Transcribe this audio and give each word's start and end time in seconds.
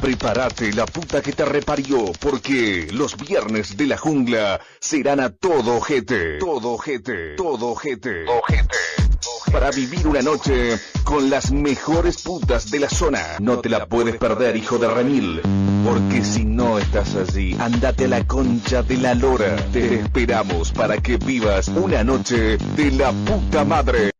prepárate 0.00 0.72
la 0.72 0.86
puta 0.86 1.20
que 1.20 1.32
te 1.32 1.44
reparió, 1.44 2.12
porque 2.20 2.88
los 2.92 3.16
viernes 3.16 3.76
de 3.76 3.86
la 3.86 3.96
jungla 3.96 4.60
serán 4.80 5.20
a 5.20 5.30
todo 5.30 5.76
ojete. 5.76 6.38
Todo 6.38 6.72
ojete. 6.72 7.34
Todo 7.36 7.68
ojete. 7.68 8.24
Ojete. 8.26 8.76
Para 9.52 9.70
vivir 9.70 10.06
una 10.06 10.22
noche 10.22 10.78
con 11.04 11.30
las 11.30 11.50
mejores 11.50 12.22
putas 12.22 12.70
de 12.70 12.80
la 12.80 12.88
zona. 12.88 13.20
No 13.40 13.58
te 13.60 13.68
la 13.68 13.86
puedes 13.86 14.16
perder, 14.16 14.56
hijo 14.56 14.78
de 14.78 14.88
Ramil 14.88 15.40
Porque 15.84 16.22
si 16.22 16.44
no 16.44 16.78
estás 16.78 17.14
allí, 17.16 17.56
andate 17.58 18.04
a 18.04 18.08
la 18.08 18.26
concha 18.26 18.82
de 18.82 18.96
la 18.98 19.14
lora. 19.14 19.56
Te 19.72 20.00
esperamos 20.00 20.70
para 20.72 20.98
que 20.98 21.16
vivas 21.16 21.68
una 21.68 22.04
noche 22.04 22.58
de 22.58 22.90
la 22.92 23.10
puta 23.12 23.64
madre. 23.64 24.10